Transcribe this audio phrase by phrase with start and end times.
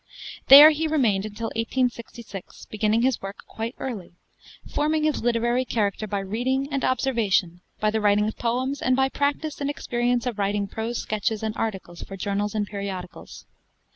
[0.47, 4.13] There he remained until 1866; beginning his work quite early;
[4.67, 9.09] forming his literary character by reading and observation, by the writing of poems, and by
[9.09, 13.45] practice and experience of writing prose sketches and articles for journals and periodicals.